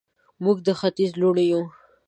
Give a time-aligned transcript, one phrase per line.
[0.43, 1.61] موږ د ختیځ لوڼې یو